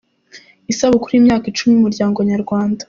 Isabukuru 0.71 1.11
y’imyaka 1.13 1.45
icumi 1.47 1.71
y’Umuryango 1.73 2.17
nyarwanda 2.31 2.79